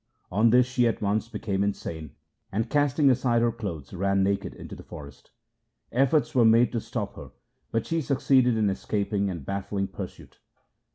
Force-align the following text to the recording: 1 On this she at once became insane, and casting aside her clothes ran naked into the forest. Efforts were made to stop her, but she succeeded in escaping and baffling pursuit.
1 0.29 0.39
On 0.39 0.49
this 0.49 0.65
she 0.65 0.87
at 0.87 0.99
once 0.99 1.29
became 1.29 1.63
insane, 1.63 2.09
and 2.51 2.71
casting 2.71 3.11
aside 3.11 3.43
her 3.43 3.51
clothes 3.51 3.93
ran 3.93 4.23
naked 4.23 4.55
into 4.55 4.75
the 4.75 4.81
forest. 4.81 5.29
Efforts 5.91 6.33
were 6.33 6.43
made 6.43 6.71
to 6.71 6.81
stop 6.81 7.15
her, 7.15 7.29
but 7.71 7.85
she 7.85 8.01
succeeded 8.01 8.57
in 8.57 8.71
escaping 8.71 9.29
and 9.29 9.45
baffling 9.45 9.87
pursuit. 9.87 10.39